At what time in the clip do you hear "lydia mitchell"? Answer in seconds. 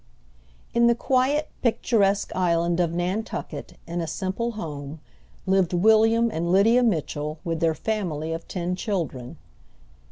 6.51-7.37